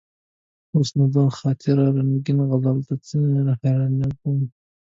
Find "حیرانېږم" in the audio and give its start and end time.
3.61-4.39